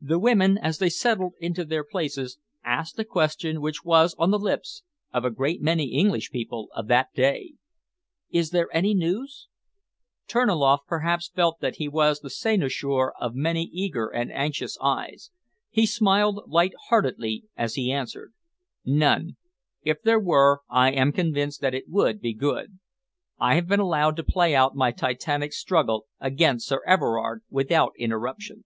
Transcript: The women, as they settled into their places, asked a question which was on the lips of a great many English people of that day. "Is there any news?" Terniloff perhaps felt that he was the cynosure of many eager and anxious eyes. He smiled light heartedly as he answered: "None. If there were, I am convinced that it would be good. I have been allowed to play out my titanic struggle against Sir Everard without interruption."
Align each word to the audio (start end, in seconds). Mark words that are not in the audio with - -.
The 0.00 0.18
women, 0.18 0.58
as 0.58 0.78
they 0.78 0.88
settled 0.88 1.34
into 1.38 1.64
their 1.64 1.84
places, 1.84 2.38
asked 2.64 2.98
a 2.98 3.04
question 3.04 3.60
which 3.60 3.84
was 3.84 4.12
on 4.18 4.32
the 4.32 4.38
lips 4.40 4.82
of 5.12 5.24
a 5.24 5.30
great 5.30 5.62
many 5.62 5.92
English 5.96 6.32
people 6.32 6.70
of 6.74 6.88
that 6.88 7.14
day. 7.14 7.52
"Is 8.30 8.50
there 8.50 8.66
any 8.72 8.94
news?" 8.94 9.46
Terniloff 10.26 10.80
perhaps 10.88 11.28
felt 11.28 11.60
that 11.60 11.76
he 11.76 11.86
was 11.86 12.18
the 12.18 12.30
cynosure 12.30 13.12
of 13.20 13.36
many 13.36 13.66
eager 13.72 14.08
and 14.08 14.32
anxious 14.32 14.76
eyes. 14.82 15.30
He 15.70 15.86
smiled 15.86 16.50
light 16.50 16.72
heartedly 16.88 17.44
as 17.56 17.76
he 17.76 17.92
answered: 17.92 18.32
"None. 18.84 19.36
If 19.84 20.02
there 20.02 20.18
were, 20.18 20.62
I 20.68 20.90
am 20.90 21.12
convinced 21.12 21.60
that 21.60 21.74
it 21.76 21.84
would 21.88 22.20
be 22.20 22.34
good. 22.34 22.80
I 23.38 23.54
have 23.54 23.68
been 23.68 23.78
allowed 23.78 24.16
to 24.16 24.24
play 24.24 24.52
out 24.56 24.74
my 24.74 24.90
titanic 24.90 25.52
struggle 25.52 26.06
against 26.18 26.66
Sir 26.66 26.80
Everard 26.88 27.42
without 27.50 27.92
interruption." 27.96 28.64